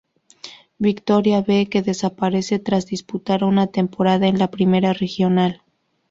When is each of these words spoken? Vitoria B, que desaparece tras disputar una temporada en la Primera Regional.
Vitoria 0.79 1.41
B, 1.43 1.67
que 1.69 1.83
desaparece 1.83 2.57
tras 2.57 2.87
disputar 2.87 3.43
una 3.43 3.67
temporada 3.67 4.25
en 4.25 4.39
la 4.39 4.49
Primera 4.49 4.93
Regional. 4.93 5.61